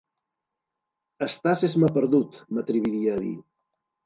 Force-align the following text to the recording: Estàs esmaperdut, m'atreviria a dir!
Estàs 1.25 1.67
esmaperdut, 1.69 2.41
m'atreviria 2.57 3.15
a 3.19 3.23
dir! 3.29 3.37